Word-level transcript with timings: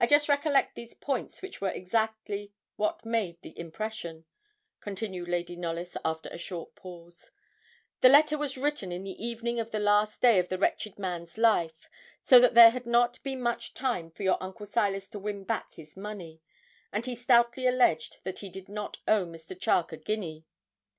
'I 0.00 0.08
just 0.08 0.28
recollect 0.28 0.74
these 0.74 0.92
points 0.92 1.40
which 1.40 1.58
were 1.58 1.70
exactly 1.70 2.52
what 2.76 3.06
made 3.06 3.40
the 3.40 3.58
impression,' 3.58 4.26
continued 4.80 5.26
Lady 5.26 5.56
Knollys, 5.56 5.96
after 6.04 6.28
a 6.28 6.36
short 6.36 6.74
pause; 6.74 7.30
'the 8.02 8.10
letter 8.10 8.36
was 8.36 8.58
written 8.58 8.92
in 8.92 9.04
the 9.04 9.26
evening 9.26 9.58
of 9.58 9.70
the 9.70 9.78
last 9.78 10.20
day 10.20 10.38
of 10.38 10.50
the 10.50 10.58
wretched 10.58 10.98
man's 10.98 11.38
life, 11.38 11.88
so 12.22 12.38
that 12.38 12.52
there 12.52 12.68
had 12.72 12.84
not 12.84 13.22
been 13.22 13.40
much 13.40 13.72
time 13.72 14.10
for 14.10 14.22
your 14.22 14.36
uncle 14.42 14.66
Silas 14.66 15.08
to 15.08 15.18
win 15.18 15.44
back 15.44 15.72
his 15.72 15.96
money; 15.96 16.42
and 16.92 17.06
he 17.06 17.14
stoutly 17.14 17.66
alleged 17.66 18.18
that 18.24 18.40
he 18.40 18.50
did 18.50 18.68
not 18.68 18.98
owe 19.08 19.24
Mr. 19.24 19.58
Charke 19.58 19.92
a 19.92 19.96
guinea. 19.96 20.44